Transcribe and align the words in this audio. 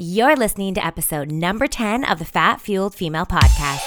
You're 0.00 0.36
listening 0.36 0.74
to 0.74 0.86
episode 0.86 1.32
number 1.32 1.66
10 1.66 2.04
of 2.04 2.20
the 2.20 2.24
Fat 2.24 2.60
Fueled 2.60 2.94
Female 2.94 3.26
Podcast. 3.26 3.82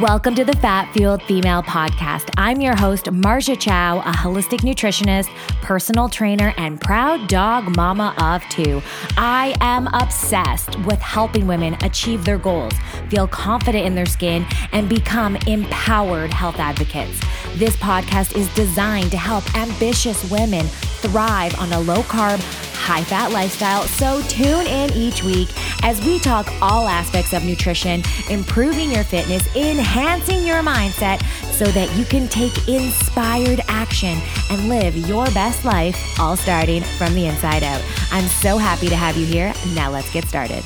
Welcome 0.00 0.34
to 0.36 0.46
the 0.46 0.56
Fat 0.62 0.90
Fueled 0.94 1.22
Female 1.24 1.62
Podcast. 1.62 2.30
I'm 2.38 2.62
your 2.62 2.74
host, 2.74 3.04
Marja 3.06 3.58
Chow, 3.58 3.98
a 4.00 4.12
holistic 4.12 4.60
nutritionist, 4.60 5.28
personal 5.60 6.08
trainer, 6.08 6.54
and 6.56 6.80
proud 6.80 7.28
dog 7.28 7.76
mama 7.76 8.14
of 8.18 8.42
two. 8.48 8.80
I 9.18 9.54
am 9.60 9.88
obsessed 9.88 10.78
with 10.86 11.00
helping 11.00 11.46
women 11.46 11.76
achieve 11.82 12.24
their 12.24 12.38
goals, 12.38 12.72
feel 13.10 13.26
confident 13.28 13.84
in 13.84 13.94
their 13.94 14.06
skin, 14.06 14.46
and 14.72 14.88
become 14.88 15.36
empowered 15.46 16.32
health 16.32 16.58
advocates. 16.58 17.20
This 17.56 17.76
podcast 17.76 18.36
is 18.36 18.48
designed 18.54 19.10
to 19.10 19.18
help 19.18 19.54
ambitious 19.54 20.30
women 20.30 20.66
thrive 20.98 21.58
on 21.58 21.72
a 21.72 21.80
low 21.80 22.02
carb, 22.02 22.40
high 22.74 23.04
fat 23.04 23.32
lifestyle. 23.32 23.82
So 23.82 24.22
tune 24.22 24.66
in 24.66 24.92
each 24.92 25.22
week 25.22 25.48
as 25.84 26.04
we 26.04 26.18
talk 26.18 26.50
all 26.60 26.88
aspects 26.88 27.32
of 27.32 27.44
nutrition, 27.44 28.02
improving 28.30 28.90
your 28.90 29.04
fitness, 29.04 29.46
enhancing 29.54 30.44
your 30.46 30.62
mindset 30.62 31.22
so 31.52 31.66
that 31.66 31.94
you 31.96 32.04
can 32.04 32.28
take 32.28 32.68
inspired 32.68 33.60
action 33.68 34.18
and 34.50 34.68
live 34.68 34.96
your 34.96 35.26
best 35.32 35.64
life, 35.64 36.18
all 36.18 36.36
starting 36.36 36.82
from 36.82 37.14
the 37.14 37.26
inside 37.26 37.62
out. 37.62 37.82
I'm 38.10 38.26
so 38.26 38.58
happy 38.58 38.88
to 38.88 38.96
have 38.96 39.16
you 39.16 39.26
here. 39.26 39.52
Now 39.74 39.90
let's 39.90 40.12
get 40.12 40.24
started. 40.24 40.64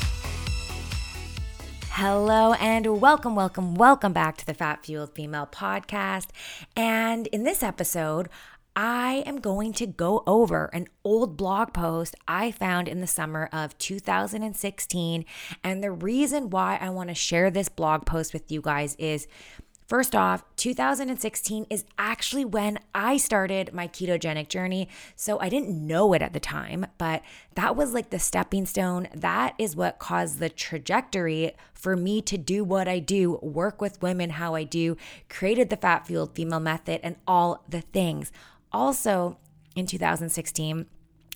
Hello 1.94 2.54
and 2.54 3.00
welcome, 3.02 3.36
welcome, 3.36 3.74
welcome 3.74 4.14
back 4.14 4.38
to 4.38 4.46
the 4.46 4.54
Fat 4.54 4.84
Fueled 4.84 5.12
Female 5.12 5.46
Podcast. 5.46 6.28
And 6.74 7.26
in 7.26 7.44
this 7.44 7.62
episode, 7.62 8.30
I 8.74 9.22
am 9.26 9.40
going 9.40 9.72
to 9.74 9.86
go 9.86 10.22
over 10.26 10.66
an 10.72 10.88
old 11.04 11.36
blog 11.36 11.74
post 11.74 12.14
I 12.26 12.50
found 12.50 12.88
in 12.88 13.00
the 13.00 13.06
summer 13.06 13.48
of 13.52 13.76
2016. 13.78 15.24
And 15.62 15.84
the 15.84 15.90
reason 15.90 16.50
why 16.50 16.78
I 16.80 16.88
want 16.90 17.10
to 17.10 17.14
share 17.14 17.50
this 17.50 17.68
blog 17.68 18.06
post 18.06 18.32
with 18.32 18.50
you 18.50 18.62
guys 18.62 18.96
is 18.98 19.26
First 19.92 20.16
off, 20.16 20.42
2016 20.56 21.66
is 21.68 21.84
actually 21.98 22.46
when 22.46 22.78
I 22.94 23.18
started 23.18 23.74
my 23.74 23.88
ketogenic 23.88 24.48
journey. 24.48 24.88
So 25.16 25.38
I 25.38 25.50
didn't 25.50 25.86
know 25.86 26.14
it 26.14 26.22
at 26.22 26.32
the 26.32 26.40
time, 26.40 26.86
but 26.96 27.20
that 27.56 27.76
was 27.76 27.92
like 27.92 28.08
the 28.08 28.18
stepping 28.18 28.64
stone. 28.64 29.08
That 29.14 29.54
is 29.58 29.76
what 29.76 29.98
caused 29.98 30.38
the 30.38 30.48
trajectory 30.48 31.52
for 31.74 31.94
me 31.94 32.22
to 32.22 32.38
do 32.38 32.64
what 32.64 32.88
I 32.88 33.00
do, 33.00 33.38
work 33.42 33.82
with 33.82 34.00
women 34.00 34.30
how 34.30 34.54
I 34.54 34.64
do, 34.64 34.96
created 35.28 35.68
the 35.68 35.76
Fat 35.76 36.06
Fueled 36.06 36.34
Female 36.34 36.60
Method, 36.60 37.00
and 37.02 37.16
all 37.26 37.62
the 37.68 37.82
things. 37.82 38.32
Also, 38.72 39.38
in 39.76 39.86
2016, 39.86 40.86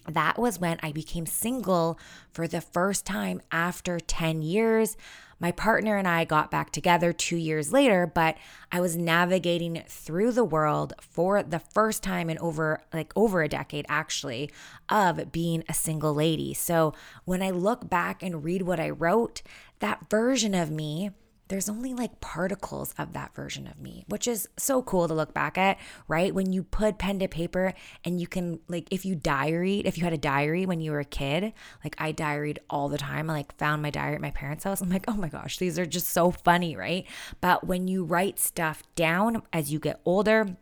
that 0.09 0.39
was 0.39 0.61
when 0.61 0.79
I 0.83 0.93
became 0.93 1.27
single 1.27 1.99
for 2.31 2.47
the 2.47 2.61
first 2.61 3.05
time 3.05 3.41
after 3.51 3.99
10 3.99 4.43
years. 4.43 4.97
My 5.39 5.53
partner 5.53 5.97
and 5.97 6.09
I 6.09 6.25
got 6.25 6.51
back 6.51 6.71
together 6.71 7.13
two 7.13 7.37
years 7.37 7.73
later, 7.73 8.07
but 8.07 8.37
I 8.73 8.81
was 8.81 8.97
navigating 8.97 9.83
through 9.87 10.33
the 10.33 10.45
world 10.45 10.95
for 11.01 11.43
the 11.43 11.59
first 11.59 12.03
time 12.03 12.31
in 12.31 12.39
over 12.39 12.83
like 12.95 13.13
over 13.15 13.43
a 13.43 13.49
decade 13.49 13.85
actually 13.89 14.51
of 14.89 15.33
being 15.33 15.63
a 15.69 15.75
single 15.75 16.15
lady. 16.15 16.55
So 16.55 16.95
when 17.25 17.43
I 17.43 17.51
look 17.51 17.91
back 17.91 18.23
and 18.23 18.45
read 18.45 18.63
what 18.63 18.81
I 18.81 18.91
wrote, 18.91 19.43
that 19.81 20.09
version 20.09 20.55
of 20.55 20.71
me 20.71 21.11
there's 21.49 21.69
only 21.69 21.95
like 21.95 22.21
particles 22.21 22.95
of 22.99 23.13
that 23.13 23.35
version 23.35 23.67
of 23.67 23.81
me, 23.81 24.05
which 24.09 24.27
is 24.27 24.49
so 24.57 24.83
cool 24.83 25.07
to 25.09 25.15
look 25.15 25.33
back 25.33 25.57
at, 25.57 25.79
right? 26.09 26.35
When 26.35 26.53
you 26.53 26.63
put 26.63 26.99
pen 26.99 27.19
to 27.21 27.29
paper 27.29 27.73
and 28.05 28.21
you 28.21 28.27
can, 28.27 28.61
like, 28.69 28.89
if 28.91 29.05
you 29.05 29.15
diary, 29.15 29.79
if 29.85 29.97
you 29.97 30.05
had 30.05 30.13
a 30.13 30.19
diary 30.19 30.67
when 30.67 30.81
you 30.81 30.91
were 30.91 31.01
a 31.01 31.05
kid, 31.05 31.53
like 31.85 31.95
I 31.99 32.13
diaried 32.13 32.59
all 32.69 32.89
the 32.89 32.99
time. 32.99 33.31
I 33.31 33.35
like 33.35 33.57
found 33.57 33.83
my 33.83 33.91
diary 33.91 34.17
at 34.17 34.21
my 34.21 34.31
parents' 34.31 34.65
house. 34.65 34.81
I'm 34.81 34.91
like, 34.91 35.05
oh 35.09 35.17
my 35.17 35.29
gosh, 35.29 35.59
these 35.59 35.79
are 35.79 35.87
just 35.87 36.09
so 36.09 36.31
funny, 36.31 36.77
right? 36.77 37.07
But 37.41 37.67
when 37.67 37.89
you 37.89 38.05
write 38.05 38.39
stuff 38.39 38.83
down 38.95 39.43
as 39.53 39.73
you 39.73 39.79
get 39.79 40.01
older, 40.05 40.57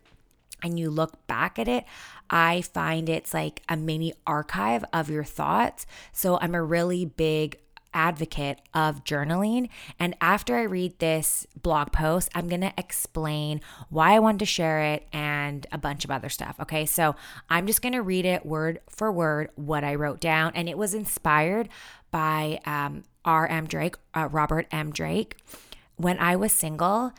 and 0.62 0.80
you 0.80 0.88
look 0.90 1.26
back 1.26 1.58
at 1.58 1.68
it, 1.68 1.84
I 2.30 2.62
find 2.62 3.08
it's 3.08 3.34
like 3.34 3.62
a 3.68 3.76
mini 3.76 4.14
archive 4.26 4.82
of 4.94 5.10
your 5.10 5.24
thoughts. 5.24 5.84
So 6.12 6.38
I'm 6.40 6.54
a 6.54 6.62
really 6.62 7.04
big 7.04 7.58
advocate 7.94 8.60
of 8.74 9.04
journaling. 9.04 9.68
And 9.98 10.14
after 10.20 10.56
I 10.56 10.62
read 10.62 10.98
this 10.98 11.46
blog 11.60 11.92
post, 11.92 12.28
I'm 12.34 12.48
going 12.48 12.60
to 12.60 12.74
explain 12.76 13.60
why 13.88 14.14
I 14.14 14.18
wanted 14.18 14.40
to 14.40 14.46
share 14.46 14.80
it 14.82 15.06
and 15.12 15.66
a 15.72 15.78
bunch 15.78 16.04
of 16.04 16.10
other 16.10 16.28
stuff. 16.28 16.56
Okay. 16.60 16.84
So 16.84 17.14
I'm 17.48 17.66
just 17.66 17.80
going 17.80 17.94
to 17.94 18.02
read 18.02 18.26
it 18.26 18.44
word 18.44 18.80
for 18.90 19.10
word 19.10 19.50
what 19.54 19.84
I 19.84 19.94
wrote 19.94 20.20
down. 20.20 20.52
And 20.54 20.68
it 20.68 20.76
was 20.76 20.92
inspired 20.92 21.68
by 22.10 22.60
um, 22.66 23.04
R.M. 23.24 23.66
Drake, 23.66 23.96
uh, 24.14 24.28
Robert 24.30 24.66
M. 24.70 24.92
Drake. 24.92 25.36
When 25.96 26.18
I 26.18 26.36
was 26.36 26.52
single, 26.52 27.12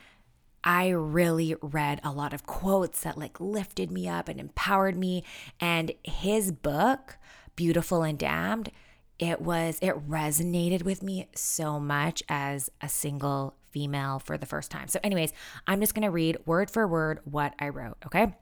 I 0.64 0.90
really 0.90 1.56
read 1.62 2.02
a 2.04 2.12
lot 2.12 2.34
of 2.34 2.46
quotes 2.46 3.02
that 3.02 3.18
like 3.18 3.40
lifted 3.40 3.92
me 3.92 4.08
up 4.08 4.28
and 4.28 4.40
empowered 4.40 4.98
me. 4.98 5.24
And 5.60 5.94
his 6.04 6.52
book, 6.52 7.18
Beautiful 7.56 8.04
and 8.04 8.18
Damned, 8.18 8.72
it 9.20 9.42
was 9.42 9.80
it 9.82 10.10
resonated 10.10 10.84
with 10.84 11.02
me 11.02 11.28
so 11.36 11.80
much 11.80 12.22
as 12.28 12.70
a 12.82 12.90
single 12.90 13.56
female 13.72 14.20
for 14.20 14.38
the 14.38 14.46
first 14.46 14.72
time. 14.72 14.88
So 14.88 15.00
anyways, 15.04 15.34
I'm 15.68 15.82
just 15.82 15.94
going 15.94 16.04
to 16.04 16.12
read 16.12 16.38
word 16.46 16.70
for 16.70 16.88
word 16.88 17.20
what 17.26 17.54
I 17.60 17.70
wrote, 17.70 17.98
okay? 18.06 18.36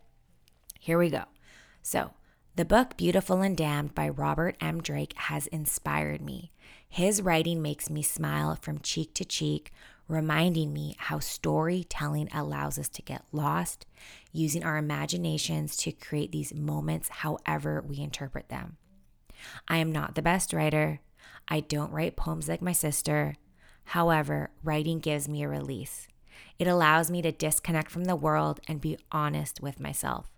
Here 0.79 0.97
we 0.97 1.09
go. 1.09 1.23
So, 1.81 2.11
the 2.55 2.65
book 2.65 2.97
Beautiful 2.97 3.41
and 3.41 3.57
Damned 3.57 3.95
by 3.95 4.09
Robert 4.09 4.55
M. 4.61 4.79
Drake 4.79 5.13
has 5.15 5.47
inspired 5.47 6.21
me. 6.21 6.51
His 6.87 7.19
writing 7.19 7.63
makes 7.63 7.89
me 7.89 8.03
smile 8.03 8.55
from 8.55 8.77
cheek 8.77 9.15
to 9.15 9.25
cheek, 9.25 9.71
reminding 10.07 10.71
me 10.71 10.95
how 10.99 11.17
storytelling 11.17 12.29
allows 12.31 12.77
us 12.77 12.89
to 12.89 13.01
get 13.01 13.23
lost, 13.31 13.87
using 14.31 14.63
our 14.63 14.77
imaginations 14.77 15.75
to 15.77 15.91
create 15.91 16.31
these 16.31 16.53
moments 16.53 17.09
however 17.09 17.83
we 17.87 17.99
interpret 17.99 18.49
them. 18.49 18.77
I 19.67 19.77
am 19.77 19.91
not 19.91 20.15
the 20.15 20.21
best 20.21 20.53
writer. 20.53 20.99
I 21.47 21.61
don't 21.61 21.91
write 21.91 22.15
poems 22.15 22.47
like 22.47 22.61
my 22.61 22.71
sister. 22.71 23.35
However, 23.85 24.51
writing 24.63 24.99
gives 24.99 25.27
me 25.27 25.43
a 25.43 25.47
release. 25.47 26.07
It 26.57 26.67
allows 26.67 27.11
me 27.11 27.21
to 27.21 27.31
disconnect 27.31 27.91
from 27.91 28.05
the 28.05 28.15
world 28.15 28.59
and 28.67 28.79
be 28.79 28.97
honest 29.11 29.61
with 29.61 29.79
myself. 29.79 30.29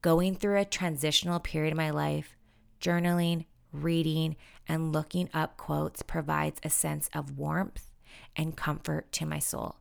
Going 0.00 0.36
through 0.36 0.58
a 0.58 0.64
transitional 0.64 1.40
period 1.40 1.72
in 1.72 1.76
my 1.76 1.90
life, 1.90 2.36
journaling, 2.80 3.46
reading, 3.72 4.36
and 4.68 4.92
looking 4.92 5.28
up 5.34 5.56
quotes 5.56 6.02
provides 6.02 6.60
a 6.62 6.70
sense 6.70 7.10
of 7.12 7.36
warmth 7.36 7.90
and 8.36 8.56
comfort 8.56 9.10
to 9.12 9.26
my 9.26 9.38
soul. 9.38 9.76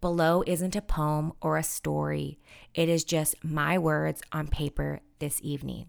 Below 0.00 0.42
isn't 0.46 0.76
a 0.76 0.82
poem 0.82 1.32
or 1.40 1.56
a 1.56 1.62
story, 1.62 2.38
it 2.74 2.88
is 2.88 3.04
just 3.04 3.42
my 3.42 3.78
words 3.78 4.20
on 4.32 4.48
paper 4.48 5.00
this 5.20 5.40
evening. 5.42 5.86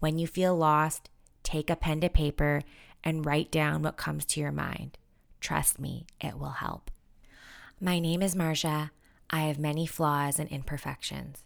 When 0.00 0.18
you 0.18 0.26
feel 0.26 0.56
lost, 0.56 1.10
take 1.42 1.70
a 1.70 1.76
pen 1.76 2.00
to 2.00 2.08
paper 2.08 2.62
and 3.04 3.24
write 3.24 3.50
down 3.50 3.82
what 3.82 3.96
comes 3.96 4.24
to 4.26 4.40
your 4.40 4.52
mind. 4.52 4.98
Trust 5.40 5.78
me, 5.78 6.06
it 6.20 6.38
will 6.38 6.50
help. 6.50 6.90
My 7.80 7.98
name 7.98 8.22
is 8.22 8.34
Marja. 8.34 8.90
I 9.28 9.40
have 9.42 9.58
many 9.58 9.86
flaws 9.86 10.38
and 10.38 10.48
imperfections. 10.48 11.44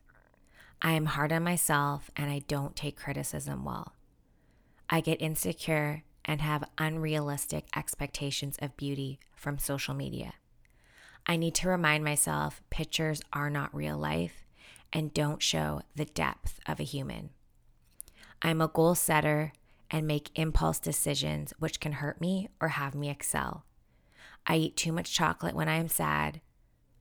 I 0.80 0.92
am 0.92 1.06
hard 1.06 1.32
on 1.32 1.42
myself 1.42 2.10
and 2.16 2.30
I 2.30 2.40
don't 2.46 2.76
take 2.76 2.96
criticism 2.96 3.64
well. 3.64 3.94
I 4.88 5.00
get 5.00 5.20
insecure 5.20 6.04
and 6.24 6.40
have 6.40 6.68
unrealistic 6.78 7.66
expectations 7.76 8.56
of 8.62 8.76
beauty 8.76 9.18
from 9.34 9.58
social 9.58 9.94
media. 9.94 10.34
I 11.26 11.36
need 11.36 11.54
to 11.56 11.68
remind 11.68 12.04
myself 12.04 12.62
pictures 12.70 13.20
are 13.32 13.50
not 13.50 13.74
real 13.74 13.98
life 13.98 14.44
and 14.92 15.12
don't 15.12 15.42
show 15.42 15.82
the 15.96 16.04
depth 16.04 16.60
of 16.66 16.78
a 16.78 16.84
human. 16.84 17.30
I'm 18.46 18.60
a 18.60 18.68
goal 18.68 18.94
setter 18.94 19.54
and 19.90 20.06
make 20.06 20.30
impulse 20.38 20.78
decisions 20.78 21.54
which 21.58 21.80
can 21.80 21.92
hurt 21.92 22.20
me 22.20 22.50
or 22.60 22.68
have 22.68 22.94
me 22.94 23.08
excel. 23.08 23.64
I 24.46 24.56
eat 24.56 24.76
too 24.76 24.92
much 24.92 25.14
chocolate 25.14 25.54
when 25.54 25.66
I 25.66 25.76
am 25.76 25.88
sad. 25.88 26.42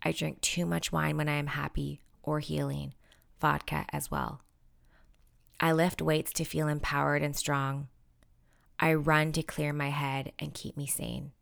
I 0.02 0.14
drink 0.14 0.40
too 0.40 0.66
much 0.66 0.94
wine 0.94 1.18
when 1.18 1.28
I 1.28 1.34
am 1.34 1.48
happy 1.48 2.00
or 2.24 2.40
healing, 2.40 2.94
vodka 3.42 3.86
as 3.92 4.10
well. 4.10 4.42
I 5.60 5.74
lift 5.74 6.02
weights 6.02 6.32
to 6.34 6.46
feel 6.46 6.70
empowered 6.70 7.22
and 7.22 7.36
strong. 7.36 7.90
I 8.80 8.94
run 8.94 9.34
to 9.34 9.44
clear 9.44 9.74
my 9.74 9.90
head 9.90 10.32
and 10.40 10.54
keep 10.54 10.78
me 10.78 10.88
sane. 10.88 11.34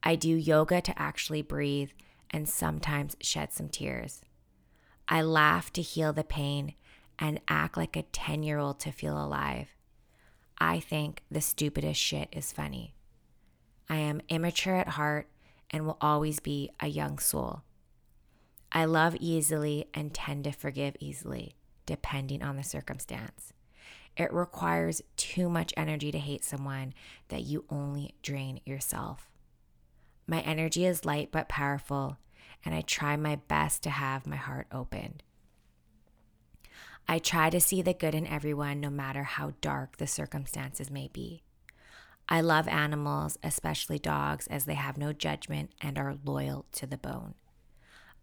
I 0.00 0.14
do 0.14 0.28
yoga 0.28 0.80
to 0.80 0.96
actually 0.96 1.42
breathe 1.42 1.90
and 2.30 2.48
sometimes 2.48 3.16
shed 3.20 3.52
some 3.52 3.68
tears. 3.68 4.22
I 5.08 5.22
laugh 5.22 5.72
to 5.72 5.82
heal 5.82 6.12
the 6.12 6.22
pain 6.22 6.74
and 7.18 7.40
act 7.48 7.76
like 7.76 7.96
a 7.96 8.02
10 8.02 8.42
year 8.42 8.58
old 8.58 8.80
to 8.80 8.92
feel 8.92 9.22
alive. 9.22 9.68
I 10.58 10.80
think 10.80 11.22
the 11.30 11.40
stupidest 11.40 12.00
shit 12.00 12.28
is 12.32 12.52
funny. 12.52 12.94
I 13.88 13.96
am 13.96 14.20
immature 14.28 14.76
at 14.76 14.88
heart 14.88 15.28
and 15.70 15.86
will 15.86 15.98
always 16.00 16.40
be 16.40 16.70
a 16.80 16.88
young 16.88 17.18
soul. 17.18 17.62
I 18.70 18.84
love 18.84 19.16
easily 19.18 19.86
and 19.94 20.12
tend 20.12 20.44
to 20.44 20.52
forgive 20.52 20.96
easily, 21.00 21.54
depending 21.86 22.42
on 22.42 22.56
the 22.56 22.62
circumstance. 22.62 23.52
It 24.16 24.32
requires 24.32 25.00
too 25.16 25.48
much 25.48 25.72
energy 25.76 26.10
to 26.10 26.18
hate 26.18 26.44
someone 26.44 26.92
that 27.28 27.44
you 27.44 27.64
only 27.70 28.14
drain 28.22 28.60
yourself. 28.66 29.30
My 30.26 30.40
energy 30.40 30.84
is 30.84 31.04
light 31.04 31.30
but 31.32 31.48
powerful, 31.48 32.18
and 32.64 32.74
I 32.74 32.82
try 32.82 33.16
my 33.16 33.36
best 33.36 33.82
to 33.84 33.90
have 33.90 34.26
my 34.26 34.36
heart 34.36 34.66
opened. 34.72 35.22
I 37.08 37.18
try 37.18 37.48
to 37.48 37.60
see 37.60 37.80
the 37.80 37.94
good 37.94 38.14
in 38.14 38.26
everyone, 38.26 38.80
no 38.80 38.90
matter 38.90 39.22
how 39.22 39.54
dark 39.62 39.96
the 39.96 40.06
circumstances 40.06 40.90
may 40.90 41.08
be. 41.08 41.42
I 42.28 42.42
love 42.42 42.68
animals, 42.68 43.38
especially 43.42 43.98
dogs, 43.98 44.46
as 44.48 44.66
they 44.66 44.74
have 44.74 44.98
no 44.98 45.14
judgment 45.14 45.70
and 45.80 45.96
are 45.96 46.18
loyal 46.22 46.66
to 46.72 46.86
the 46.86 46.98
bone. 46.98 47.34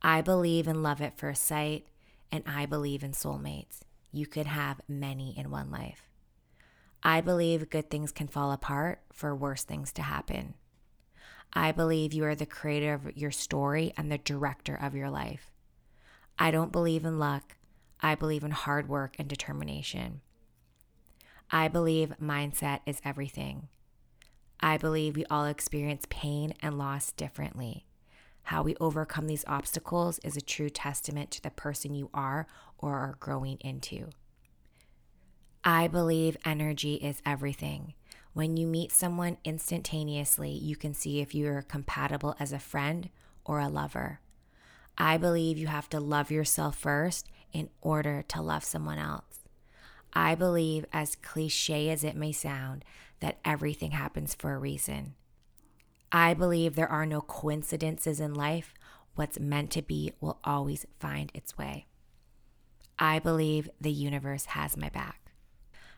I 0.04 0.22
believe 0.22 0.68
in 0.68 0.84
love 0.84 1.02
at 1.02 1.18
first 1.18 1.44
sight, 1.44 1.88
and 2.32 2.44
I 2.46 2.68
believe 2.68 3.04
in 3.04 3.14
soulmates. 3.14 3.80
You 4.12 4.28
could 4.28 4.46
have 4.46 4.82
many 4.88 5.36
in 5.36 5.50
one 5.50 5.72
life. 5.72 6.04
I 7.02 7.22
believe 7.22 7.72
good 7.72 7.90
things 7.90 8.12
can 8.12 8.28
fall 8.28 8.52
apart 8.52 9.02
for 9.12 9.36
worse 9.36 9.64
things 9.64 9.92
to 9.94 10.04
happen. 10.04 10.54
I 11.54 11.72
believe 11.72 12.14
you 12.14 12.26
are 12.26 12.36
the 12.36 12.46
creator 12.46 12.94
of 12.94 13.18
your 13.18 13.32
story 13.32 13.94
and 13.98 14.12
the 14.12 14.18
director 14.20 14.76
of 14.76 14.94
your 14.94 15.10
life. 15.10 15.50
I 16.38 16.52
don't 16.52 16.72
believe 16.72 17.04
in 17.04 17.18
luck. 17.18 17.56
I 18.06 18.14
believe 18.14 18.44
in 18.44 18.52
hard 18.52 18.88
work 18.88 19.16
and 19.18 19.28
determination. 19.28 20.22
I 21.50 21.68
believe 21.68 22.14
mindset 22.22 22.82
is 22.86 23.02
everything. 23.04 23.68
I 24.60 24.78
believe 24.78 25.16
we 25.16 25.26
all 25.26 25.46
experience 25.46 26.06
pain 26.08 26.54
and 26.62 26.78
loss 26.78 27.12
differently. 27.14 27.88
How 28.44 28.62
we 28.62 28.76
overcome 28.80 29.26
these 29.26 29.44
obstacles 29.48 30.20
is 30.20 30.38
a 30.38 30.42
true 30.42 30.70
testament 30.70 31.32
to 31.32 31.42
the 31.42 31.50
person 31.50 31.96
you 31.96 32.12
are 32.14 32.46
or 32.78 32.94
are 32.94 33.18
growing 33.20 33.58
into. 33.62 34.12
I 35.64 35.88
believe 35.88 36.38
energy 36.46 36.98
is 36.98 37.24
everything. 37.26 37.96
When 38.34 38.56
you 38.56 38.68
meet 38.68 38.92
someone 38.92 39.38
instantaneously, 39.44 40.52
you 40.52 40.76
can 40.76 40.94
see 40.94 41.22
if 41.22 41.34
you 41.34 41.48
are 41.48 41.64
compatible 41.64 42.36
as 42.40 42.54
a 42.54 42.60
friend 42.60 43.10
or 43.46 43.60
a 43.60 43.68
lover. 43.68 44.20
I 44.96 45.18
believe 45.18 45.58
you 45.58 45.66
have 45.66 45.90
to 45.90 46.00
love 46.00 46.30
yourself 46.30 46.78
first 46.78 47.32
in 47.56 47.70
order 47.82 48.22
to 48.28 48.42
love 48.42 48.66
someone 48.66 48.98
else. 48.98 49.40
I 50.12 50.36
believe, 50.36 50.86
as 50.92 51.16
cliche 51.16 51.90
as 51.90 52.04
it 52.04 52.16
may 52.16 52.34
sound, 52.34 52.84
that 53.22 53.40
everything 53.46 53.92
happens 53.92 54.36
for 54.36 54.54
a 54.54 54.58
reason. 54.58 55.16
I 56.12 56.34
believe 56.34 56.76
there 56.76 56.92
are 56.92 57.06
no 57.06 57.22
coincidences 57.22 58.20
in 58.20 58.34
life. 58.34 58.74
What's 59.16 59.40
meant 59.40 59.72
to 59.72 59.82
be 59.82 60.12
will 60.20 60.40
always 60.44 60.86
find 61.00 61.32
its 61.34 61.58
way. 61.58 61.86
I 63.00 63.20
believe 63.20 63.70
the 63.80 63.92
universe 63.92 64.46
has 64.48 64.76
my 64.76 64.90
back. 64.90 65.32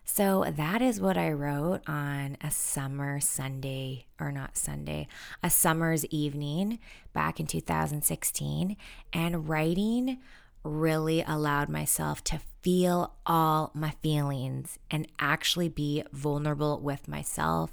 So 0.03 0.45
that 0.55 0.81
is 0.81 1.01
what 1.01 1.17
I 1.17 1.31
wrote 1.31 1.81
on 1.87 2.37
a 2.41 2.51
summer 2.51 3.19
Sunday, 3.19 4.05
or 4.19 4.31
not 4.31 4.57
Sunday, 4.57 5.07
a 5.41 5.49
summer's 5.49 6.05
evening 6.05 6.77
back 7.13 7.39
in 7.39 7.47
2016. 7.47 8.77
And 9.11 9.49
writing 9.49 10.19
really 10.63 11.23
allowed 11.25 11.69
myself 11.69 12.23
to 12.25 12.39
feel 12.61 13.13
all 13.25 13.71
my 13.73 13.91
feelings 14.03 14.77
and 14.91 15.07
actually 15.19 15.69
be 15.69 16.03
vulnerable 16.11 16.79
with 16.79 17.07
myself, 17.07 17.71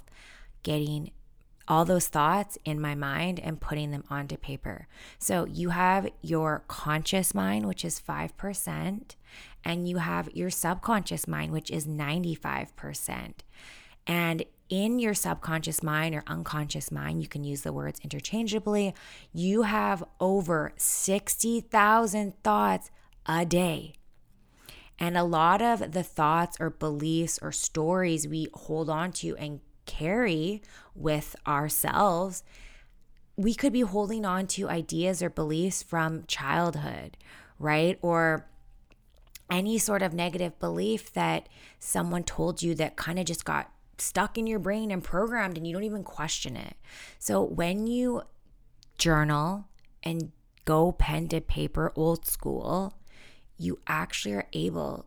getting 0.63 1.11
all 1.67 1.83
those 1.83 2.07
thoughts 2.07 2.57
in 2.63 2.79
my 2.79 2.95
mind 2.95 3.39
and 3.39 3.59
putting 3.59 3.91
them 3.91 4.03
onto 4.09 4.37
paper. 4.37 4.87
So 5.17 5.45
you 5.45 5.69
have 5.69 6.07
your 6.21 6.63
conscious 6.67 7.33
mind, 7.33 7.67
which 7.67 7.83
is 7.83 7.99
5%, 7.99 9.15
and 9.63 9.89
you 9.89 9.97
have 9.97 10.29
your 10.33 10.49
subconscious 10.49 11.27
mind, 11.27 11.51
which 11.51 11.71
is 11.71 11.87
95%. 11.87 13.33
And 14.07 14.43
in 14.69 14.99
your 14.99 15.13
subconscious 15.13 15.83
mind 15.83 16.15
or 16.15 16.23
unconscious 16.27 16.91
mind, 16.91 17.21
you 17.21 17.27
can 17.27 17.43
use 17.43 17.61
the 17.61 17.73
words 17.73 17.99
interchangeably. 18.03 18.93
You 19.31 19.63
have 19.63 20.03
over 20.19 20.73
60,000 20.77 22.33
thoughts 22.43 22.91
a 23.25 23.45
day. 23.45 23.93
And 24.97 25.17
a 25.17 25.23
lot 25.23 25.61
of 25.61 25.91
the 25.91 26.03
thoughts 26.03 26.57
or 26.59 26.69
beliefs 26.69 27.37
or 27.41 27.51
stories 27.51 28.27
we 28.27 28.47
hold 28.53 28.89
on 28.89 29.11
to 29.13 29.35
and 29.35 29.59
carry 29.85 30.61
with 30.95 31.35
ourselves, 31.45 32.43
we 33.35 33.53
could 33.53 33.73
be 33.73 33.81
holding 33.81 34.25
on 34.25 34.47
to 34.47 34.69
ideas 34.69 35.21
or 35.21 35.29
beliefs 35.29 35.83
from 35.83 36.23
childhood, 36.27 37.17
right? 37.59 37.99
Or 38.01 38.47
any 39.49 39.77
sort 39.77 40.01
of 40.01 40.13
negative 40.13 40.57
belief 40.59 41.13
that 41.13 41.49
someone 41.77 42.23
told 42.23 42.63
you 42.63 42.73
that 42.75 42.95
kind 42.95 43.19
of 43.19 43.25
just 43.25 43.45
got 43.45 43.71
stuck 43.97 44.37
in 44.37 44.47
your 44.47 44.59
brain 44.59 44.91
and 44.91 45.03
programmed 45.03 45.57
and 45.57 45.65
you 45.65 45.73
don't 45.73 45.83
even 45.83 46.03
question 46.03 46.55
it. 46.55 46.75
So 47.19 47.43
when 47.43 47.87
you 47.87 48.23
journal 48.97 49.65
and 50.03 50.31
go 50.65 50.91
pen 50.91 51.27
to 51.29 51.41
paper 51.41 51.91
old 51.95 52.25
school, 52.25 52.93
you 53.57 53.79
actually 53.87 54.33
are 54.33 54.47
able 54.53 55.05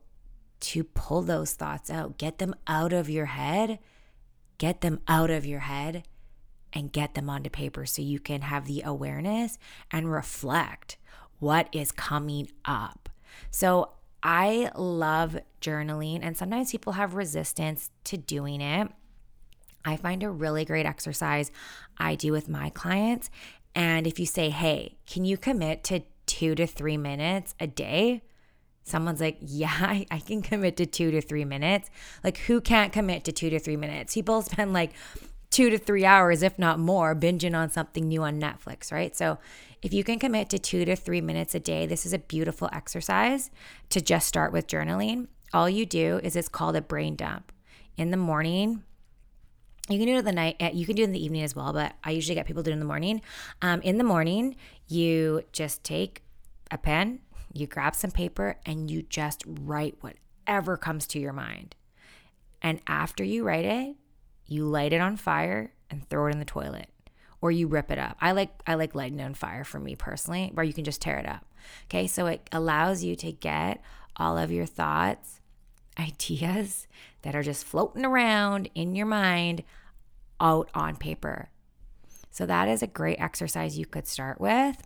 to 0.61 0.85
pull 0.85 1.23
those 1.23 1.53
thoughts 1.53 1.91
out, 1.91 2.19
get 2.19 2.39
them 2.39 2.55
out 2.67 2.93
of 2.93 3.09
your 3.09 3.27
head, 3.27 3.79
get 4.59 4.81
them 4.81 5.01
out 5.07 5.31
of 5.31 5.47
your 5.47 5.61
head 5.61 6.05
and 6.73 6.93
get 6.93 7.15
them 7.15 7.31
onto 7.31 7.49
paper 7.49 7.87
so 7.87 8.03
you 8.03 8.19
can 8.19 8.43
have 8.43 8.67
the 8.67 8.83
awareness 8.83 9.59
and 9.91 10.13
reflect 10.13 10.97
what 11.39 11.69
is 11.73 11.93
coming 11.93 12.49
up. 12.65 13.09
So 13.51 13.93
I 14.23 14.71
love 14.75 15.39
journaling, 15.61 16.21
and 16.23 16.37
sometimes 16.37 16.73
people 16.73 16.95
have 16.95 17.15
resistance 17.15 17.91
to 18.05 18.17
doing 18.17 18.61
it. 18.61 18.91
I 19.85 19.97
find 19.97 20.23
a 20.23 20.31
really 20.31 20.65
great 20.65 20.87
exercise 20.87 21.51
I 21.99 22.15
do 22.15 22.33
with 22.33 22.49
my 22.49 22.71
clients. 22.71 23.31
And 23.75 24.07
if 24.07 24.19
you 24.19 24.27
say, 24.27 24.51
hey, 24.51 24.99
can 25.07 25.25
you 25.25 25.37
commit 25.37 25.85
to 25.85 26.03
two 26.27 26.55
to 26.57 26.67
three 26.67 26.97
minutes 26.97 27.55
a 27.61 27.67
day? 27.67 28.23
Someone's 28.83 29.21
like, 29.21 29.39
yeah, 29.41 30.03
I, 30.11 30.19
can 30.19 30.43
commit 30.43 30.77
to 30.79 30.87
two 30.87 31.11
to 31.13 31.21
three 31.21 31.45
minutes. 31.45 31.91
Like, 32.25 32.39
who 32.39 32.61
can't 32.61 32.93
commit 32.93 33.25
to 33.25 33.33
two 33.33 33.51
to 33.51 33.59
three 33.59 33.77
minutes? 33.77 34.15
People 34.15 34.43
spend 34.43 34.73
like 34.73 34.93
two 35.51 35.71
to 35.71 35.79
three 35.79 36.05
hours, 36.05 36.43
if 36.43 36.59
not 36.59 36.79
more, 36.79 37.15
binging 37.15 37.57
on 37.57 37.71
something 37.71 38.09
new 38.09 38.23
on 38.23 38.41
Netflix, 38.41 38.93
right? 38.93 39.17
So, 39.17 39.39
if 39.83 39.93
you 39.93 40.03
can 40.03 40.19
commit 40.19 40.49
to 40.51 40.59
two 40.59 40.85
to 40.85 40.97
three 40.97 41.21
minutes 41.21 41.55
a 41.55 41.61
day, 41.61 41.87
this 41.87 42.05
is 42.05 42.13
a 42.13 42.19
beautiful 42.19 42.69
exercise 42.73 43.51
to 43.91 44.01
just 44.01 44.27
start 44.27 44.53
with 44.53 44.67
journaling. 44.67 45.29
All 45.53 45.69
you 45.69 45.87
do 45.87 46.21
is 46.23 46.37
it's 46.37 46.49
called 46.49 46.77
a 46.77 46.81
brain 46.81 47.15
dump. 47.15 47.53
In 47.97 48.11
the 48.11 48.17
morning, 48.17 48.83
you 49.89 49.99
can 49.99 50.07
do 50.07 50.15
it 50.15 50.19
in 50.19 50.25
the 50.25 50.33
night. 50.33 50.57
Eh, 50.61 50.71
you 50.75 50.85
can 50.85 50.97
do 50.97 51.03
it 51.03 51.07
in 51.07 51.13
the 51.13 51.25
evening 51.25 51.43
as 51.43 51.55
well, 51.55 51.73
but 51.73 51.95
I 52.05 52.11
usually 52.11 52.35
get 52.35 52.47
people 52.47 52.63
to 52.63 52.71
do 52.71 52.73
it 52.73 52.75
in 52.75 52.81
the 52.81 52.87
morning. 52.87 53.23
Um, 53.63 53.81
in 53.83 53.99
the 53.99 54.05
morning, 54.05 54.57
you 54.89 55.43
just 55.53 55.85
take 55.85 56.23
a 56.71 56.79
pen, 56.79 57.21
you 57.53 57.67
grab 57.67 57.95
some 57.95 58.11
paper, 58.11 58.57
and 58.67 58.91
you 58.91 59.03
just 59.03 59.45
write 59.47 59.97
whatever 60.01 60.77
comes 60.77 61.07
to 61.09 61.19
your 61.19 61.33
mind. 61.33 61.77
And 62.61 62.81
after 62.87 63.23
you 63.23 63.45
write 63.45 63.65
it, 63.65 63.97
you 64.47 64.65
light 64.67 64.93
it 64.93 65.01
on 65.01 65.17
fire 65.17 65.73
and 65.89 66.09
throw 66.09 66.27
it 66.27 66.33
in 66.33 66.39
the 66.39 66.45
toilet 66.45 66.89
or 67.41 67.51
you 67.51 67.67
rip 67.67 67.91
it 67.91 67.99
up. 67.99 68.17
I 68.21 68.33
like 68.33 68.51
I 68.67 68.75
like 68.75 68.95
lighting 68.95 69.21
on 69.21 69.35
fire 69.35 69.65
for 69.65 69.79
me 69.79 69.95
personally, 69.95 70.51
where 70.55 70.65
you 70.65 70.73
can 70.73 70.85
just 70.85 71.01
tear 71.01 71.19
it 71.19 71.29
up. 71.29 71.45
Okay? 71.85 72.07
So 72.07 72.27
it 72.27 72.49
allows 72.53 73.05
you 73.05 73.17
to 73.17 73.33
get 73.33 73.83
all 74.17 74.37
of 74.37 74.51
your 74.51 74.67
thoughts, 74.67 75.41
ideas 75.99 76.87
that 77.23 77.35
are 77.35 77.43
just 77.43 77.65
floating 77.65 78.05
around 78.05 78.71
in 78.75 78.95
your 78.95 79.07
mind 79.07 79.63
out 80.41 80.71
on 80.75 80.97
paper. 80.97 81.49
So 82.31 82.47
that 82.47 82.69
is 82.69 82.83
a 82.83 82.87
great 82.87 83.21
exercise 83.21 83.79
you 83.79 83.87
could 83.87 84.07
start 84.07 84.41
with. 84.41 84.77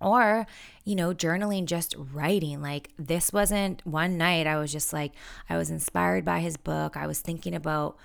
Or, 0.00 0.46
you 0.84 0.94
know, 0.94 1.14
journaling, 1.14 1.64
just 1.64 1.94
writing. 1.96 2.60
Like, 2.60 2.90
this 2.98 3.32
wasn't 3.32 3.84
one 3.86 4.18
night. 4.18 4.46
I 4.46 4.58
was 4.58 4.70
just 4.70 4.92
like, 4.92 5.12
I 5.48 5.56
was 5.56 5.70
inspired 5.70 6.24
by 6.24 6.40
his 6.40 6.56
book. 6.56 6.96
I 6.96 7.06
was 7.06 7.20
thinking 7.20 7.54
about 7.54 7.96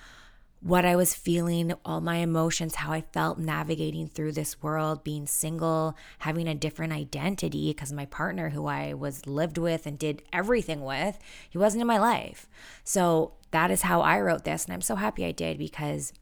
what 0.61 0.85
I 0.85 0.95
was 0.95 1.15
feeling, 1.15 1.73
all 1.83 2.01
my 2.01 2.17
emotions, 2.17 2.75
how 2.75 2.91
I 2.91 3.01
felt 3.01 3.39
navigating 3.39 4.07
through 4.07 4.33
this 4.33 4.61
world, 4.61 5.03
being 5.03 5.25
single, 5.25 5.97
having 6.19 6.47
a 6.47 6.53
different 6.53 6.93
identity 6.93 7.71
because 7.71 7.91
my 7.91 8.05
partner, 8.05 8.49
who 8.49 8.67
I 8.67 8.93
was 8.93 9.25
lived 9.25 9.57
with 9.57 9.87
and 9.87 9.97
did 9.97 10.21
everything 10.31 10.81
with, 10.81 11.17
he 11.49 11.57
wasn't 11.57 11.81
in 11.81 11.87
my 11.87 11.97
life. 11.97 12.47
So 12.83 13.33
that 13.49 13.71
is 13.71 13.81
how 13.81 14.01
I 14.01 14.21
wrote 14.21 14.43
this. 14.45 14.65
And 14.65 14.73
I'm 14.73 14.81
so 14.81 14.95
happy 14.95 15.25
I 15.25 15.31
did 15.31 15.57
because 15.57 16.13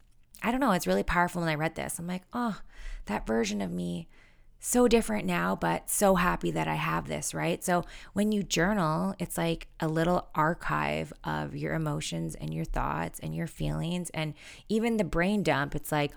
I 0.42 0.50
don't 0.50 0.60
know, 0.60 0.72
it's 0.72 0.86
really 0.86 1.02
powerful 1.02 1.42
when 1.42 1.50
I 1.50 1.54
read 1.54 1.74
this. 1.74 1.98
I'm 1.98 2.06
like, 2.06 2.22
oh, 2.32 2.58
that 3.06 3.26
version 3.26 3.60
of 3.60 3.70
me 3.70 4.08
so 4.60 4.86
different 4.86 5.24
now, 5.24 5.56
but 5.56 5.88
so 5.88 6.16
happy 6.16 6.50
that 6.50 6.68
I 6.68 6.74
have 6.74 7.08
this, 7.08 7.32
right? 7.32 7.64
So 7.64 7.84
when 8.12 8.30
you 8.30 8.42
journal, 8.42 9.14
it's 9.18 9.38
like 9.38 9.68
a 9.80 9.88
little 9.88 10.28
archive 10.34 11.12
of 11.24 11.56
your 11.56 11.74
emotions 11.74 12.34
and 12.34 12.52
your 12.52 12.66
thoughts 12.66 13.18
and 13.20 13.34
your 13.34 13.46
feelings. 13.46 14.10
And 14.10 14.34
even 14.68 14.98
the 14.98 15.04
brain 15.04 15.42
dump, 15.42 15.74
it's 15.74 15.90
like 15.90 16.12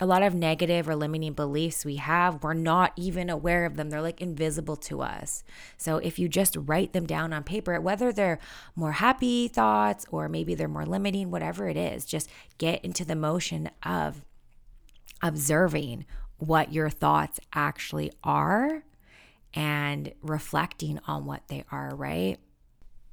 a 0.00 0.06
lot 0.06 0.24
of 0.24 0.34
negative 0.34 0.88
or 0.88 0.96
limiting 0.96 1.34
beliefs 1.34 1.84
we 1.84 1.96
have, 1.96 2.42
we're 2.42 2.52
not 2.52 2.92
even 2.96 3.30
aware 3.30 3.64
of 3.64 3.76
them. 3.76 3.90
They're 3.90 4.02
like 4.02 4.20
invisible 4.20 4.74
to 4.76 5.02
us. 5.02 5.44
So 5.76 5.98
if 5.98 6.18
you 6.18 6.28
just 6.28 6.56
write 6.58 6.92
them 6.92 7.06
down 7.06 7.32
on 7.32 7.44
paper, 7.44 7.80
whether 7.80 8.12
they're 8.12 8.40
more 8.74 8.92
happy 8.92 9.46
thoughts 9.46 10.04
or 10.10 10.28
maybe 10.28 10.56
they're 10.56 10.66
more 10.66 10.84
limiting, 10.84 11.30
whatever 11.30 11.68
it 11.68 11.76
is, 11.76 12.04
just 12.04 12.28
get 12.58 12.84
into 12.84 13.04
the 13.04 13.14
motion 13.14 13.70
of 13.84 14.24
observing 15.22 16.06
what 16.38 16.72
your 16.72 16.90
thoughts 16.90 17.40
actually 17.52 18.12
are 18.22 18.84
and 19.54 20.12
reflecting 20.22 20.98
on 21.06 21.26
what 21.26 21.46
they 21.48 21.64
are, 21.70 21.94
right? 21.94 22.38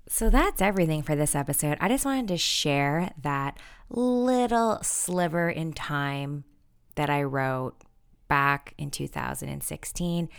So 0.07 0.29
that's 0.29 0.61
everything 0.61 1.03
for 1.03 1.15
this 1.15 1.35
episode. 1.35 1.77
I 1.79 1.87
just 1.87 2.05
wanted 2.05 2.27
to 2.29 2.37
share 2.37 3.11
that 3.21 3.57
little 3.89 4.79
sliver 4.81 5.49
in 5.49 5.73
time 5.73 6.43
that 6.95 7.09
I 7.09 7.23
wrote 7.23 7.75
back 8.27 8.73
in 8.77 8.89
2016 8.89 10.29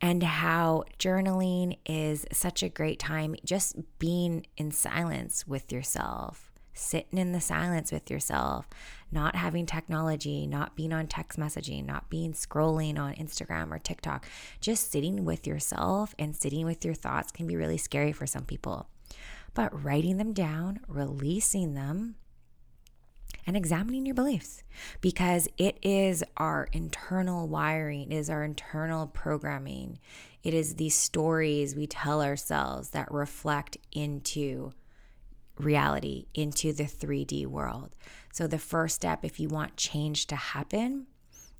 and 0.00 0.22
how 0.22 0.84
journaling 0.98 1.78
is 1.86 2.24
such 2.32 2.62
a 2.62 2.68
great 2.68 2.98
time 2.98 3.36
just 3.44 3.76
being 3.98 4.46
in 4.56 4.70
silence 4.70 5.46
with 5.46 5.70
yourself 5.70 6.53
sitting 6.74 7.18
in 7.18 7.32
the 7.32 7.40
silence 7.40 7.90
with 7.92 8.10
yourself 8.10 8.68
not 9.10 9.36
having 9.36 9.64
technology 9.64 10.46
not 10.46 10.76
being 10.76 10.92
on 10.92 11.06
text 11.06 11.38
messaging 11.38 11.86
not 11.86 12.10
being 12.10 12.32
scrolling 12.32 12.98
on 12.98 13.14
Instagram 13.14 13.70
or 13.70 13.78
TikTok 13.78 14.26
just 14.60 14.90
sitting 14.90 15.24
with 15.24 15.46
yourself 15.46 16.14
and 16.18 16.34
sitting 16.36 16.66
with 16.66 16.84
your 16.84 16.94
thoughts 16.94 17.32
can 17.32 17.46
be 17.46 17.56
really 17.56 17.78
scary 17.78 18.12
for 18.12 18.26
some 18.26 18.44
people 18.44 18.88
but 19.54 19.84
writing 19.84 20.16
them 20.16 20.32
down 20.32 20.80
releasing 20.88 21.74
them 21.74 22.16
and 23.46 23.56
examining 23.56 24.06
your 24.06 24.14
beliefs 24.14 24.62
because 25.00 25.48
it 25.58 25.78
is 25.82 26.24
our 26.36 26.68
internal 26.72 27.46
wiring, 27.46 28.10
it 28.10 28.16
is 28.16 28.30
our 28.30 28.44
internal 28.44 29.06
programming. 29.06 29.98
It 30.42 30.54
is 30.54 30.74
these 30.74 30.94
stories 30.94 31.74
we 31.74 31.86
tell 31.86 32.22
ourselves 32.22 32.90
that 32.90 33.12
reflect 33.12 33.76
into 33.92 34.72
reality, 35.58 36.26
into 36.34 36.72
the 36.72 36.84
3D 36.84 37.46
world. 37.46 37.94
So, 38.32 38.46
the 38.46 38.58
first 38.58 38.96
step, 38.96 39.24
if 39.24 39.38
you 39.38 39.48
want 39.48 39.76
change 39.76 40.26
to 40.26 40.36
happen, 40.36 41.06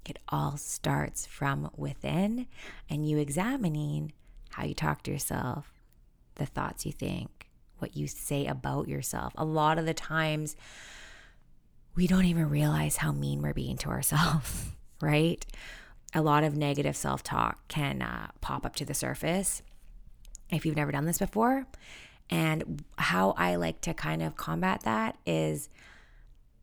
it 0.04 0.18
all 0.28 0.56
starts 0.56 1.26
from 1.26 1.70
within 1.76 2.46
and 2.90 3.08
you 3.08 3.18
examining 3.18 4.12
how 4.50 4.64
you 4.64 4.74
talk 4.74 5.02
to 5.02 5.10
yourself, 5.10 5.72
the 6.34 6.46
thoughts 6.46 6.84
you 6.84 6.92
think, 6.92 7.48
what 7.78 7.96
you 7.96 8.06
say 8.06 8.46
about 8.46 8.88
yourself. 8.88 9.32
A 9.36 9.44
lot 9.44 9.78
of 9.78 9.86
the 9.86 9.94
times, 9.94 10.56
we 11.94 12.06
don't 12.06 12.24
even 12.24 12.50
realize 12.50 12.96
how 12.96 13.12
mean 13.12 13.40
we're 13.40 13.54
being 13.54 13.76
to 13.78 13.88
ourselves, 13.88 14.66
right? 15.00 15.44
A 16.12 16.22
lot 16.22 16.44
of 16.44 16.56
negative 16.56 16.96
self 16.96 17.22
talk 17.22 17.66
can 17.68 18.02
uh, 18.02 18.28
pop 18.40 18.64
up 18.66 18.76
to 18.76 18.84
the 18.84 18.94
surface 18.94 19.62
if 20.50 20.64
you've 20.64 20.76
never 20.76 20.92
done 20.92 21.06
this 21.06 21.18
before. 21.18 21.66
And 22.30 22.84
how 22.96 23.32
I 23.36 23.56
like 23.56 23.80
to 23.82 23.94
kind 23.94 24.22
of 24.22 24.36
combat 24.36 24.82
that 24.84 25.18
is 25.26 25.68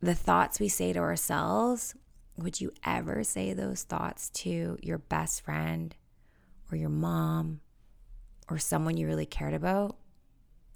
the 0.00 0.14
thoughts 0.14 0.60
we 0.60 0.68
say 0.68 0.92
to 0.92 0.98
ourselves. 0.98 1.94
Would 2.36 2.60
you 2.60 2.72
ever 2.84 3.22
say 3.24 3.52
those 3.52 3.82
thoughts 3.82 4.30
to 4.30 4.78
your 4.82 4.98
best 4.98 5.44
friend 5.44 5.94
or 6.70 6.76
your 6.76 6.88
mom 6.88 7.60
or 8.48 8.58
someone 8.58 8.96
you 8.96 9.06
really 9.06 9.26
cared 9.26 9.54
about? 9.54 9.96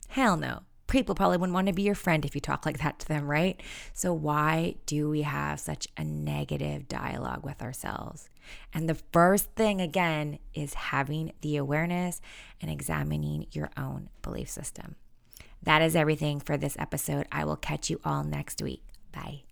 Hell 0.08 0.36
no 0.36 0.60
people 0.86 1.14
probably 1.14 1.36
wouldn't 1.36 1.54
want 1.54 1.66
to 1.66 1.72
be 1.72 1.82
your 1.82 1.94
friend 1.94 2.24
if 2.24 2.34
you 2.34 2.40
talk 2.40 2.64
like 2.64 2.78
that 2.78 2.98
to 3.00 3.08
them, 3.08 3.28
right? 3.28 3.60
So, 3.92 4.12
why 4.12 4.76
do 4.86 5.08
we 5.08 5.22
have 5.22 5.60
such 5.60 5.88
a 5.96 6.04
negative 6.04 6.88
dialogue 6.88 7.44
with 7.44 7.62
ourselves? 7.62 8.28
And 8.72 8.88
the 8.88 8.94
first 9.12 9.50
thing, 9.52 9.80
again, 9.80 10.38
is 10.54 10.74
having 10.74 11.32
the 11.40 11.56
awareness 11.56 12.20
and 12.60 12.70
examining 12.70 13.46
your 13.52 13.70
own 13.76 14.08
belief 14.22 14.48
system. 14.48 14.96
That 15.62 15.82
is 15.82 15.96
everything 15.96 16.40
for 16.40 16.56
this 16.56 16.76
episode. 16.78 17.26
I 17.32 17.44
will 17.44 17.56
catch 17.56 17.90
you 17.90 18.00
all 18.04 18.24
next 18.24 18.62
week. 18.62 18.82
Bye. 19.12 19.42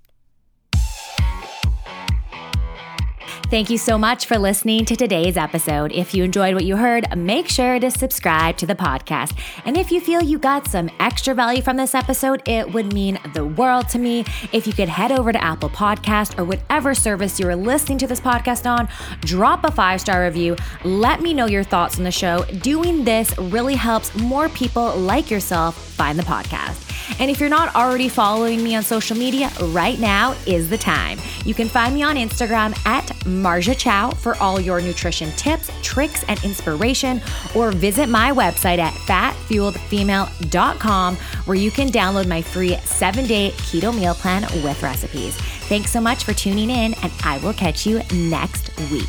Thank 3.51 3.71
you 3.71 3.79
so 3.79 3.99
much 3.99 4.27
for 4.27 4.39
listening 4.39 4.85
to 4.87 4.97
today's 4.97 5.37
episode. 5.37 5.93
If 5.93 6.15
you 6.15 6.25
enjoyed 6.25 6.55
what 6.55 6.65
you 6.65 6.77
heard, 6.77 7.07
make 7.17 7.49
sure 7.49 7.79
to 7.79 7.91
subscribe 7.91 8.57
to 8.57 8.67
the 8.67 8.75
podcast. 8.75 9.39
And 9.65 9.77
if 9.77 9.93
you 9.93 10.01
feel 10.01 10.23
you 10.23 10.39
got 10.39 10.67
some 10.67 10.91
extra 10.99 11.35
value 11.35 11.63
from 11.63 11.77
this 11.77 11.95
episode, 11.95 12.43
it 12.49 12.73
would 12.73 12.93
mean 12.93 13.19
the 13.35 13.45
world 13.45 13.89
to 13.91 13.99
me 13.99 14.25
if 14.53 14.67
you 14.67 14.73
could 14.73 14.89
head 14.89 15.13
over 15.13 15.31
to 15.31 15.45
Apple 15.45 15.69
Podcast 15.69 16.39
or 16.39 16.45
whatever 16.45 16.95
service 16.95 17.39
you're 17.39 17.55
listening 17.55 17.99
to 17.99 18.07
this 18.07 18.21
podcast 18.21 18.69
on, 18.69 18.89
drop 19.21 19.63
a 19.65 19.71
five 19.71 20.01
star 20.01 20.25
review, 20.25 20.57
let 20.83 21.21
me 21.21 21.35
know 21.35 21.47
your 21.47 21.65
thoughts 21.65 21.99
on 21.99 22.05
the 22.05 22.11
show. 22.11 22.45
Doing 22.63 23.05
this 23.05 23.37
really 23.39 23.75
helps 23.75 24.15
more 24.17 24.49
people 24.49 24.97
like 24.97 25.31
yourself 25.31 25.77
find 25.77 26.19
the 26.19 26.25
podcast. 26.25 26.94
And 27.19 27.31
if 27.31 27.41
you're 27.41 27.49
not 27.49 27.75
already 27.75 28.09
following 28.09 28.63
me 28.63 28.75
on 28.75 28.83
social 28.83 29.17
media, 29.17 29.51
right 29.61 29.99
now 29.99 30.37
is 30.47 30.69
the 30.69 30.79
time. 30.79 31.19
You 31.45 31.55
can 31.55 31.69
find 31.69 31.95
me 31.95 32.03
on 32.03 32.17
Instagram 32.17 32.77
at 32.87 33.07
Marja 33.25 33.77
Chow 33.77 34.11
for 34.11 34.37
all 34.37 34.61
your 34.61 34.81
nutrition 34.81 35.31
tips, 35.33 35.71
tricks, 35.83 36.25
and 36.29 36.43
inspiration, 36.45 37.21
or 37.55 37.73
visit 37.73 38.09
my 38.09 38.33
website 38.33 38.79
at 38.79 38.95
fatfuelledfemale.com 38.95 41.17
where 41.17 41.57
you 41.57 41.71
can 41.71 41.89
download 41.89 42.27
my 42.27 42.43
free 42.43 42.77
seven 42.85 43.27
day 43.27 43.51
keto 43.57 43.95
meal 43.95 44.15
plan 44.15 44.43
with 44.63 44.83
recipes. 44.83 45.37
Thanks 45.69 45.91
so 45.91 46.01
much 46.01 46.25
for 46.25 46.35
tuning 46.35 46.71
in, 46.71 46.95
and 47.03 47.13
I 47.25 47.39
will 47.39 47.55
catch 47.55 47.87
you 47.87 48.01
next 48.13 48.71
week. 48.91 49.09